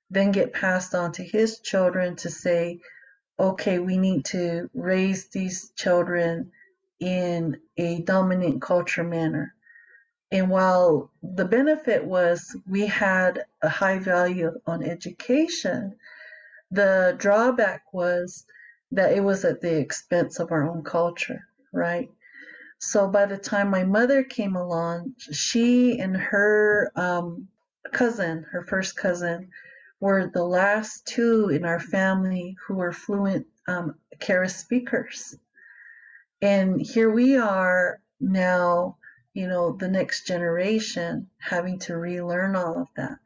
[0.10, 2.80] then get passed on to his children to say,
[3.40, 6.52] okay, we need to raise these children
[7.00, 9.54] in a dominant culture manner.
[10.32, 15.96] And while the benefit was we had a high value on education,
[16.72, 18.46] the drawback was
[18.92, 21.42] that it was at the expense of our own culture,
[21.72, 22.10] right?
[22.80, 27.48] So by the time my mother came along, she and her um,
[27.92, 29.50] cousin, her first cousin,
[30.00, 35.36] were the last two in our family who were fluent um, Kara speakers.
[36.42, 38.98] And here we are now
[39.38, 43.20] you know, the next generation having to relearn all of that.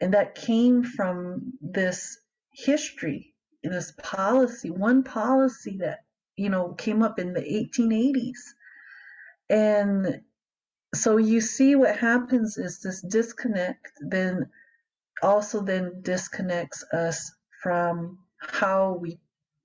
[0.00, 2.20] And that came from this
[2.52, 6.04] history, this policy, one policy that,
[6.36, 8.38] you know, came up in the 1880s.
[9.48, 10.20] And
[10.94, 14.50] so you see what happens is this disconnect then
[15.22, 19.18] also then disconnects us from how we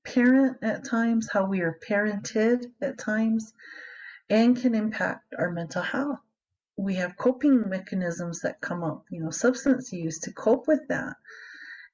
[0.03, 3.53] parent at times, how we are parented at times,
[4.29, 6.19] and can impact our mental health.
[6.77, 11.15] We have coping mechanisms that come up, you know, substance use to cope with that.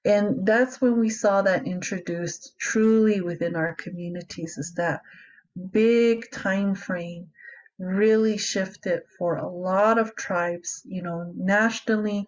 [0.03, 5.01] And that's when we saw that introduced truly within our communities is that
[5.71, 7.29] big time frame
[7.77, 12.27] really shifted for a lot of tribes, you know, nationally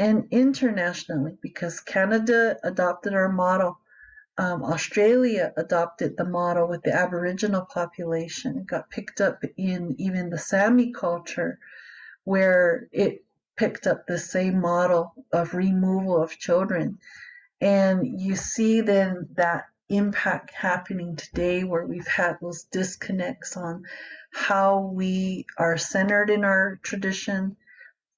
[0.00, 3.78] and internationally because Canada adopted our model
[4.38, 8.56] um, Australia adopted the model with the Aboriginal population.
[8.56, 11.58] It got picked up in even the Sami culture,
[12.24, 13.22] where it
[13.56, 16.98] picked up the same model of removal of children.
[17.60, 23.84] And you see then that impact happening today where we've had those disconnects on
[24.32, 27.58] how we are centered in our tradition,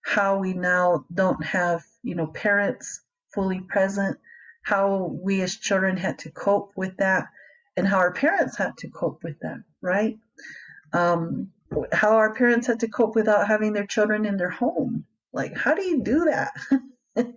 [0.05, 3.01] how we now don't have, you know, parents
[3.35, 4.19] fully present
[4.63, 7.27] how we as children had to cope with that
[7.77, 10.19] and how our parents had to cope with that, right?
[10.93, 11.51] Um,
[11.93, 15.05] how our parents had to cope without having their children in their home.
[15.33, 16.53] Like, how do you do that?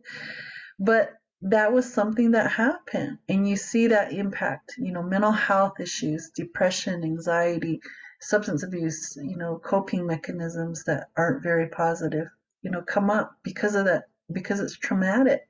[0.79, 5.79] but that was something that happened and you see that impact you know mental health
[5.79, 7.79] issues depression anxiety
[8.19, 12.27] substance abuse you know coping mechanisms that aren't very positive
[12.65, 15.47] you know come up because of that because it's traumatic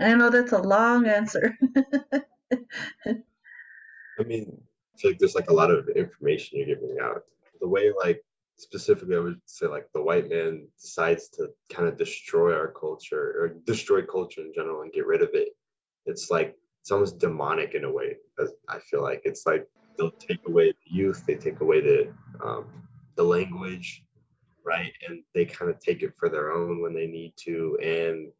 [0.00, 1.56] i know that's a long answer
[4.20, 4.60] I mean,
[4.94, 7.22] it's like there's like a lot of information you're giving out.
[7.60, 8.22] The way like
[8.58, 13.34] specifically I would say like the white man decides to kind of destroy our culture
[13.40, 15.48] or destroy culture in general and get rid of it.
[16.04, 18.16] It's like it's almost demonic in a way.
[18.68, 22.12] I feel like it's like they'll take away the youth, they take away the
[22.44, 22.66] um,
[23.16, 24.04] the language,
[24.64, 24.92] right?
[25.08, 28.32] And they kind of take it for their own when they need to, and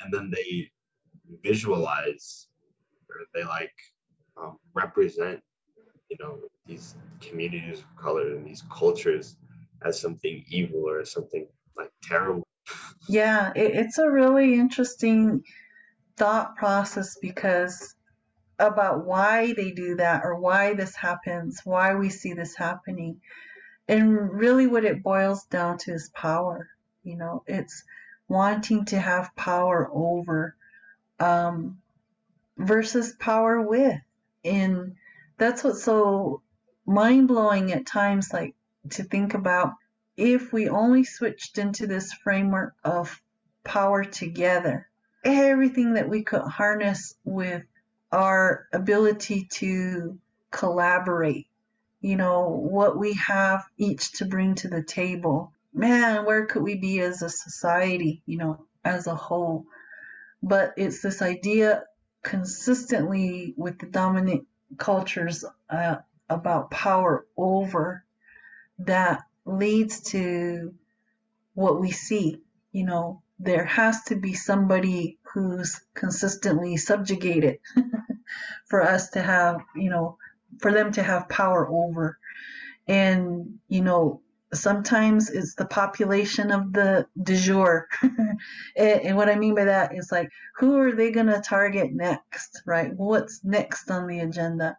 [0.00, 0.70] and then they
[1.42, 2.48] visualize
[3.08, 3.72] or they like
[4.40, 5.40] um, represent
[6.08, 9.36] you know these communities of color and these cultures
[9.84, 12.42] as something evil or something like terrible
[13.08, 15.42] yeah it, it's a really interesting
[16.16, 17.94] thought process because
[18.58, 23.20] about why they do that or why this happens why we see this happening
[23.88, 26.68] and really what it boils down to is power
[27.04, 27.84] you know it's
[28.28, 30.56] wanting to have power over
[31.20, 31.78] um,
[32.56, 34.00] versus power with.
[34.44, 34.96] And
[35.38, 36.42] that's what's so
[36.86, 38.54] mind blowing at times, like
[38.90, 39.74] to think about
[40.16, 43.20] if we only switched into this framework of
[43.64, 44.88] power together,
[45.24, 47.64] everything that we could harness with
[48.12, 50.18] our ability to
[50.50, 51.48] collaborate,
[52.06, 55.52] you know, what we have each to bring to the table.
[55.74, 59.66] Man, where could we be as a society, you know, as a whole?
[60.40, 61.82] But it's this idea
[62.22, 64.46] consistently with the dominant
[64.78, 65.96] cultures uh,
[66.30, 68.04] about power over
[68.78, 70.74] that leads to
[71.54, 72.40] what we see.
[72.70, 77.58] You know, there has to be somebody who's consistently subjugated
[78.66, 80.18] for us to have, you know,
[80.60, 82.18] for them to have power over.
[82.88, 84.20] And, you know,
[84.52, 87.88] sometimes it's the population of the du jour.
[88.02, 88.38] and,
[88.76, 92.62] and, what I mean by that is like, who are they going to target next,
[92.64, 92.92] right?
[92.94, 94.76] What's next on the agenda?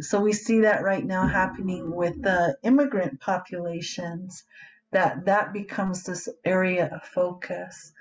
[0.00, 4.44] So we see that right now happening with the immigrant populations,
[4.92, 7.92] that that becomes this area of focus.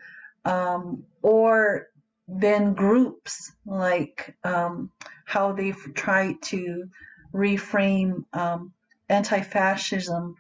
[0.46, 1.88] Um, or
[2.28, 4.92] then groups like um,
[5.26, 6.90] how they've tried to
[7.34, 8.74] reframe um,
[9.10, 10.36] anti-fascism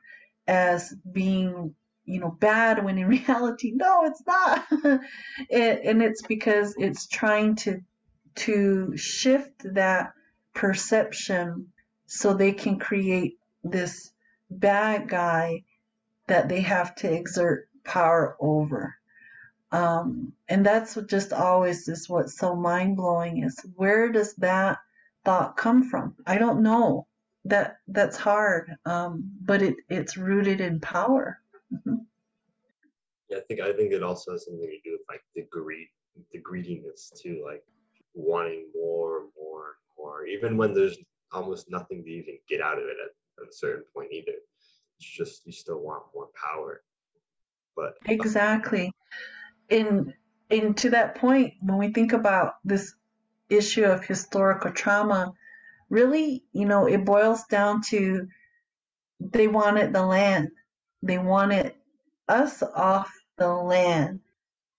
[0.47, 1.73] as being
[2.05, 4.65] you know bad when in reality no it's not.
[5.49, 7.81] It, and it's because it's trying to
[8.35, 10.13] to shift that
[10.53, 11.67] perception
[12.05, 14.11] so they can create this
[14.49, 15.63] bad guy
[16.27, 18.95] that they have to exert power over
[19.71, 24.77] um, and that's what just always is what's so mind-blowing is where does that
[25.25, 27.05] thought come from i don't know
[27.47, 31.39] that that's hard, um, but it it's rooted in power.
[31.73, 31.95] Mm-hmm.
[33.29, 35.87] Yeah, I think I think it also has something to do with like the greed,
[36.31, 37.63] the greediness too, like
[38.13, 40.97] wanting more, and more, and more, even when there's
[41.31, 44.33] almost nothing to even get out of it at, at a certain point either.
[44.99, 46.81] It's just you still want more power.
[47.75, 48.91] But exactly,
[49.69, 50.13] in
[50.49, 52.93] in to that point, when we think about this
[53.49, 55.33] issue of historical trauma,
[55.89, 58.27] really, you know, it boils down to
[59.19, 60.51] they wanted the land.
[61.01, 61.73] They wanted
[62.27, 64.21] us off the land.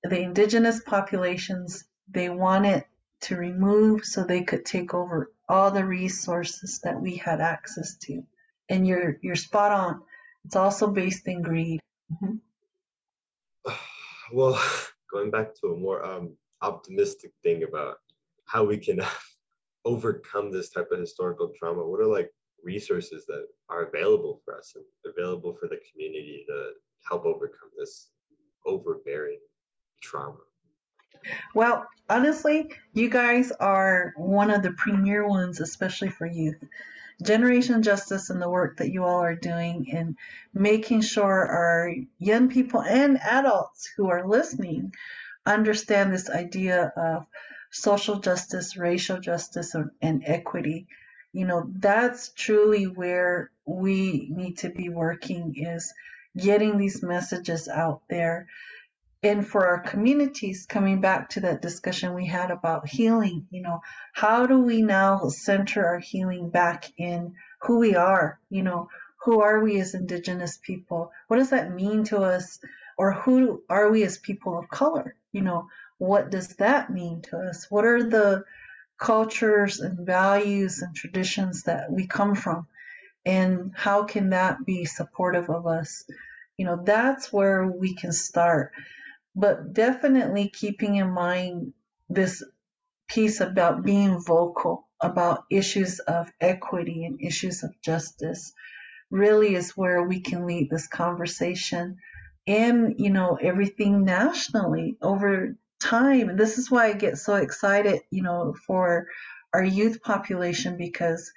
[0.04, 2.84] The indigenous populations, they wanted
[3.22, 8.22] to remove so they could take over all the resources that we had access to.
[8.68, 10.02] And you're you're spot on.
[10.44, 11.80] It's also based in greed.
[12.12, 12.36] Mm-hmm.
[14.32, 14.60] Well,
[15.10, 17.96] going back to a more um, optimistic thing about
[18.46, 19.00] how we can
[19.84, 21.84] overcome this type of historical trauma?
[21.86, 22.30] What are like
[22.62, 26.72] resources that are available for us and available for the community to
[27.08, 28.10] help overcome this
[28.66, 29.38] overbearing
[30.02, 30.38] trauma?
[31.54, 36.62] Well, honestly, you guys are one of the premier ones, especially for youth.
[37.22, 40.16] Generation Justice and the work that you all are doing in
[40.54, 44.94] making sure our young people and adults who are listening
[45.46, 47.26] understand this idea of
[47.70, 50.86] social justice, racial justice, and equity.
[51.32, 55.92] You know, that's truly where we need to be working is
[56.36, 58.48] getting these messages out there.
[59.22, 63.80] And for our communities, coming back to that discussion we had about healing, you know,
[64.12, 68.38] how do we now center our healing back in who we are?
[68.48, 68.88] You know,
[69.24, 71.10] who are we as Indigenous people?
[71.26, 72.60] What does that mean to us?
[72.96, 75.14] Or who are we as people of color?
[75.32, 77.66] you know, what does that mean to us?
[77.70, 78.44] What are the
[78.98, 82.66] cultures and values and traditions that we come from?
[83.24, 86.04] And how can that be supportive of us?
[86.56, 88.72] You know, that's where we can start.
[89.38, 91.72] But definitely keeping in mind
[92.08, 92.42] this
[93.08, 98.52] piece about being vocal about issues of equity and issues of justice
[99.10, 101.96] really is where we can lead this conversation
[102.46, 106.28] and you know everything nationally over time.
[106.30, 109.06] And this is why i get so excited you know for
[109.54, 111.32] our youth population because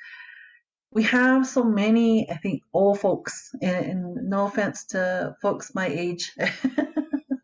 [0.92, 5.88] we have so many i think old folks and, and no offense to folks my
[5.88, 6.36] age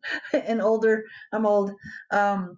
[0.34, 1.04] and older
[1.34, 1.72] i'm old
[2.12, 2.58] um,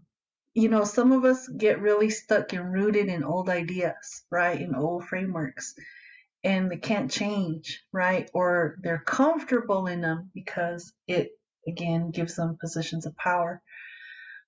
[0.54, 4.76] you know some of us get really stuck and rooted in old ideas right in
[4.76, 5.74] old frameworks
[6.44, 11.32] and they can't change right or they're comfortable in them because it
[11.68, 13.62] again gives them positions of power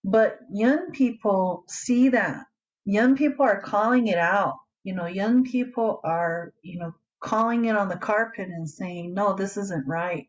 [0.03, 2.45] but young people see that.
[2.85, 4.57] Young people are calling it out.
[4.83, 9.35] You know, young people are, you know, calling it on the carpet and saying, no,
[9.35, 10.27] this isn't right.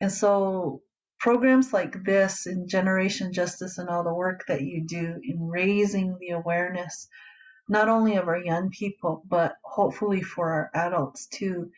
[0.00, 0.82] And so
[1.24, 6.18] programs like this in Generation Justice and all the work that you do in raising
[6.20, 7.08] the awareness,
[7.66, 11.70] not only of our young people, but hopefully for our adults too,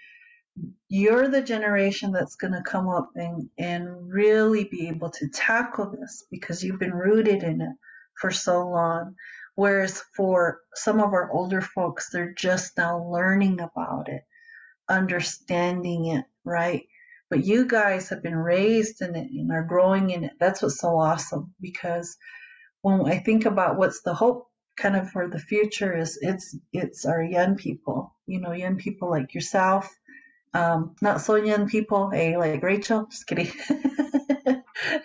[0.89, 5.93] you're the generation that's going to come up and, and really be able to tackle
[5.93, 7.77] this because you've been rooted in it
[8.21, 9.15] for so long.
[9.55, 14.23] Whereas for some of our older folks, they're just now learning about it,
[14.89, 16.89] understanding it, right?
[17.31, 20.33] But you guys have been raised in it and are growing in it.
[20.41, 22.17] That's what's so awesome because
[22.83, 27.07] when I think about what's the hope kind of for the future is it's it's
[27.07, 29.91] our young people, you know, young people like yourself
[30.55, 33.53] um, not so young people, hey, like Rachel, just kidding.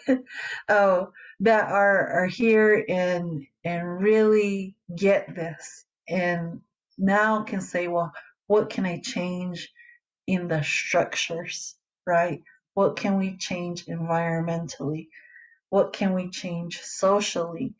[0.69, 1.11] oh,
[1.41, 6.61] that are are here and and really get this and
[6.97, 8.11] now can say, well,
[8.47, 9.69] what can I change
[10.27, 11.75] in the structures,
[12.11, 12.43] right?
[12.73, 15.07] What can we change environmentally?
[15.69, 17.73] What can we change socially?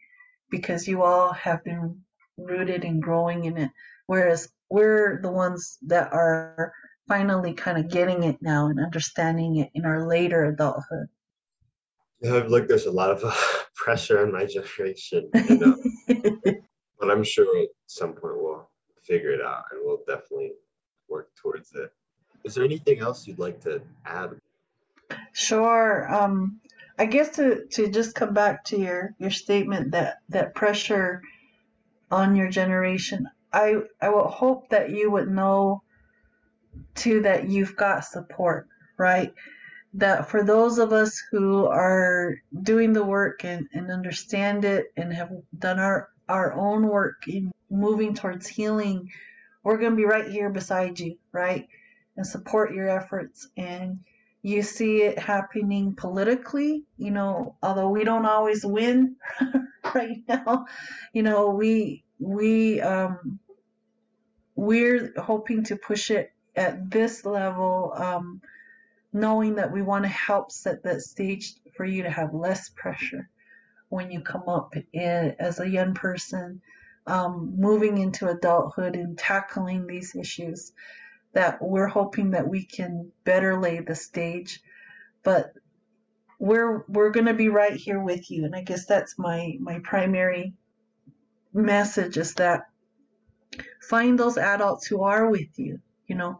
[0.49, 2.01] Because you all have been
[2.37, 3.71] rooted and growing in it.
[4.07, 6.71] Whereas we're the ones that are
[7.09, 11.07] finally kind of getting it now and understanding it in our later adulthood.
[12.21, 13.35] Yeah, look, there's a lot of uh,
[13.75, 15.75] pressure on my generation, you know?
[16.99, 18.69] but I'm sure at some point we'll
[19.03, 20.53] figure it out and we'll definitely
[21.09, 21.91] work towards it.
[22.43, 24.31] Is there anything else you'd like to add?
[25.33, 26.13] Sure.
[26.13, 26.59] Um,
[26.97, 31.21] I guess to, to just come back to your, your statement that, that pressure
[32.09, 35.83] on your generation, I, I would hope that you would know
[36.95, 38.67] too that you've got support,
[38.97, 39.33] right?
[39.95, 45.13] That for those of us who are doing the work and, and understand it and
[45.13, 49.09] have done our, our own work in moving towards healing,
[49.63, 51.67] we're going to be right here beside you, right?
[52.17, 53.47] And support your efforts.
[53.57, 53.99] And
[54.41, 59.15] you see it happening politically, you know, although we don't always win
[59.95, 60.65] right now,
[61.13, 63.39] you know, we, we, um,
[64.55, 68.41] we're hoping to push it at this level, um,
[69.13, 73.29] knowing that we want to help set that stage for you to have less pressure
[73.89, 76.61] when you come up in, as a young person,
[77.07, 80.71] um, moving into adulthood and tackling these issues.
[81.33, 84.61] That we're hoping that we can better lay the stage,
[85.23, 85.53] but
[86.39, 89.79] we're we're going to be right here with you, and I guess that's my my
[89.79, 90.53] primary
[91.53, 92.63] message is that
[93.81, 96.39] find those adults who are with you you know,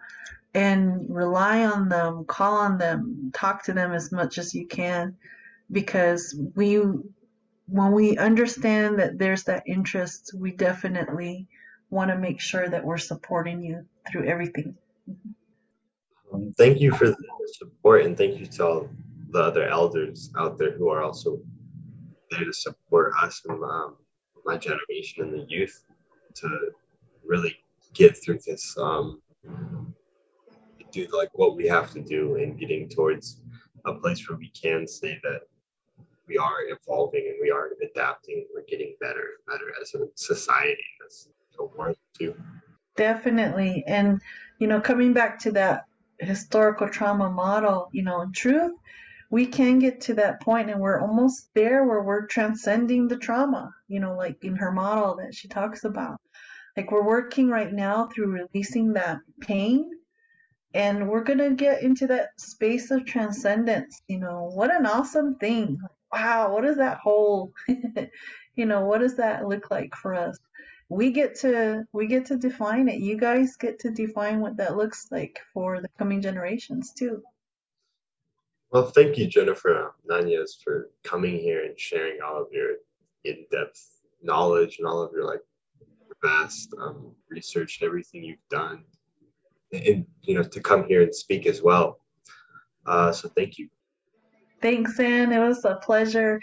[0.53, 5.15] and rely on them, call on them, talk to them as much as you can.
[5.71, 6.75] Because we
[7.67, 11.47] when we understand that there's that interest, we definitely
[11.89, 14.75] want to make sure that we're supporting you through everything.
[16.33, 17.17] Um, thank you for the
[17.57, 18.89] support and thank you to all
[19.29, 21.39] the other elders out there who are also
[22.29, 23.97] there to support us and um,
[24.45, 25.83] my generation and the youth
[26.35, 26.71] to
[27.25, 27.55] really
[27.93, 29.21] get through this um,
[30.91, 33.41] do like what we have to do in getting towards
[33.85, 35.41] a place where we can say that
[36.27, 40.83] we are evolving and we are adapting we're getting better and better as a society
[41.05, 41.29] as
[41.59, 42.35] a world too.
[42.95, 44.21] Definitely and
[44.61, 45.83] you know coming back to that
[46.19, 48.71] historical trauma model you know in truth
[49.31, 53.73] we can get to that point and we're almost there where we're transcending the trauma
[53.87, 56.19] you know like in her model that she talks about.
[56.77, 59.89] Like we're working right now through releasing that pain
[60.73, 64.51] and we're going to get into that space of transcendence you know.
[64.53, 65.79] What an awesome thing.
[66.11, 67.53] Wow what does that hold
[68.55, 70.37] you know what does that look like for us
[70.91, 74.75] we get to we get to define it you guys get to define what that
[74.75, 77.21] looks like for the coming generations too
[78.71, 82.71] well thank you jennifer nunez for coming here and sharing all of your
[83.23, 85.41] in-depth knowledge and all of your like
[86.21, 88.83] vast um, research and everything you've done
[89.73, 91.99] and you know to come here and speak as well.
[92.85, 93.69] Uh, so thank you.
[94.61, 95.31] Thanks, Anne.
[95.31, 96.41] It was a pleasure,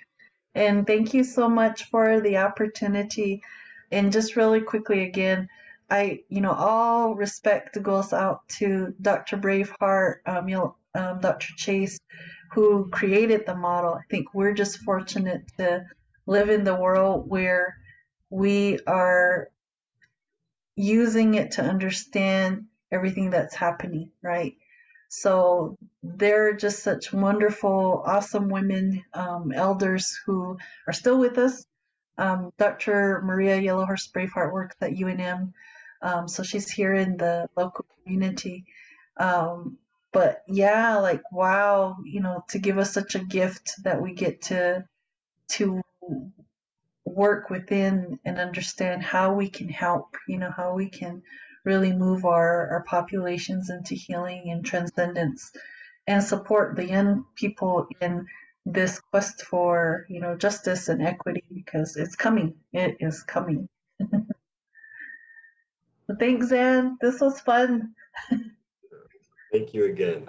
[0.55, 3.43] and thank you so much for the opportunity.
[3.91, 5.49] And just really quickly again,
[5.91, 9.37] I you know all respect goes out to Dr.
[9.37, 11.49] Braveheart, um, you know, um, Dr.
[11.57, 11.99] Chase,
[12.53, 13.95] who created the model.
[13.95, 15.87] I think we're just fortunate to
[16.27, 17.77] live in the world where
[18.31, 19.49] we are
[20.77, 24.57] using it to understand everything that's happening, right?
[25.09, 31.65] So they're just such wonderful, awesome women, um, elders who are still with us.
[32.19, 33.23] Um, Dr.
[33.23, 35.53] Maria Yellowhorse Braveheart works at UNM,
[36.03, 38.67] um, so she's here in the local community.
[39.17, 39.79] Um,
[40.13, 44.43] but yeah, like wow, you know, to give us such a gift that we get
[44.43, 44.85] to
[45.49, 45.83] to
[47.05, 51.23] work within and understand how we can help, you know, how we can
[51.65, 55.53] really move our, our populations into healing and transcendence
[56.07, 58.27] and support the young people in
[58.73, 62.55] this quest for you know justice and equity because it's coming.
[62.73, 63.69] It is coming.
[66.19, 67.95] Thanks anne this was fun.
[69.53, 70.29] Thank you again.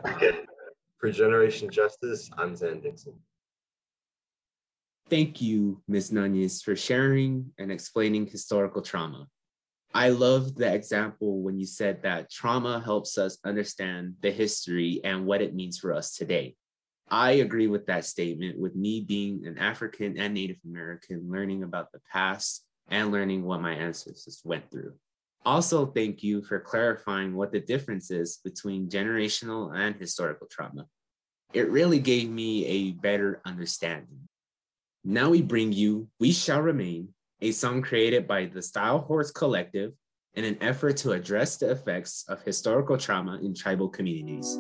[0.99, 3.13] For generation justice i'm zan dixon.
[5.09, 9.27] Thank you ms nunez for sharing and explaining historical trauma.
[9.93, 15.25] I love the example when you said that trauma helps us understand the history and
[15.25, 16.55] what it means for us today.
[17.11, 21.91] I agree with that statement, with me being an African and Native American, learning about
[21.91, 24.93] the past and learning what my ancestors went through.
[25.45, 30.85] Also, thank you for clarifying what the difference is between generational and historical trauma.
[31.53, 34.27] It really gave me a better understanding.
[35.03, 39.93] Now we bring you We Shall Remain a song created by the Style Horse Collective
[40.35, 44.57] in an effort to address the effects of historical trauma in tribal communities.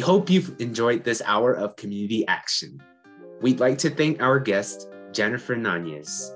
[0.00, 2.82] We hope you've enjoyed this hour of community action.
[3.42, 6.34] We'd like to thank our guest, Jennifer Nunez.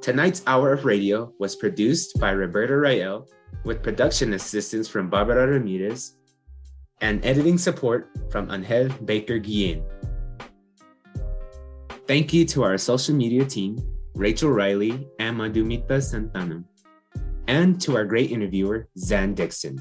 [0.00, 3.28] Tonight's hour of radio was produced by Roberta Rael
[3.62, 6.16] with production assistance from Barbara Ramirez
[7.00, 9.84] and editing support from Angel Baker Guillen.
[12.08, 13.78] Thank you to our social media team,
[14.16, 16.64] Rachel Riley and Madhumita Santana,
[17.46, 19.78] and to our great interviewer, Zan Dixon.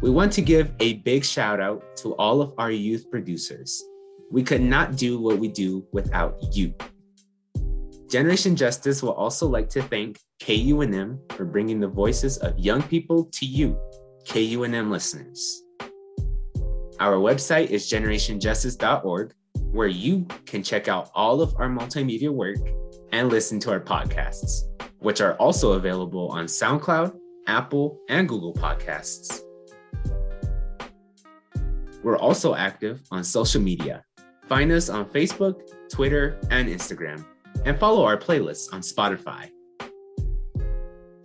[0.00, 3.82] We want to give a big shout out to all of our youth producers.
[4.30, 6.72] We could not do what we do without you.
[8.08, 13.24] Generation Justice will also like to thank KUNM for bringing the voices of young people
[13.24, 13.76] to you,
[14.24, 15.64] KUNM listeners.
[17.00, 19.34] Our website is generationjustice.org,
[19.72, 22.58] where you can check out all of our multimedia work
[23.10, 24.62] and listen to our podcasts,
[25.00, 27.16] which are also available on SoundCloud,
[27.48, 29.42] Apple, and Google Podcasts.
[32.08, 34.02] We're also active on social media.
[34.48, 37.22] Find us on Facebook, Twitter, and Instagram,
[37.66, 39.50] and follow our playlists on Spotify.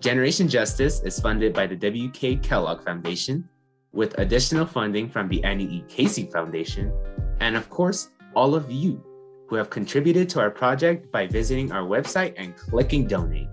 [0.02, 2.36] Generation Justice is funded by the W.K.
[2.44, 3.48] Kellogg Foundation,
[3.94, 5.86] with additional funding from the Annie E.
[5.88, 6.92] Casey Foundation,
[7.40, 9.02] and of course, all of you
[9.48, 13.48] who have contributed to our project by visiting our website and clicking donate.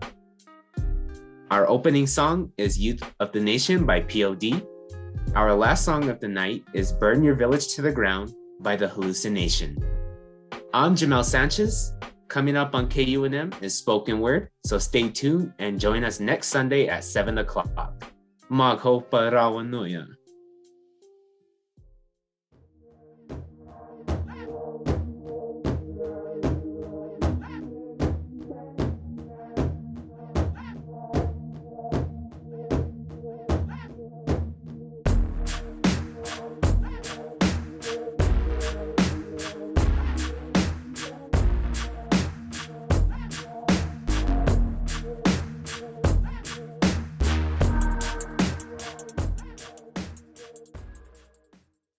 [1.53, 4.66] Our opening song is Youth of the Nation by POD,
[5.35, 8.89] our last song of the night is Burn Your Village to the Ground by The
[8.89, 9.78] Halluci Nation.
[10.74, 11.95] I'm Jamel Sanchez.
[12.28, 16.89] Coming up on KUNM is Spoken Word, so stay tuned and join us next Sunday
[16.89, 17.70] at 7 o'clock.
[18.51, 20.07] Maghopa Rawanuya.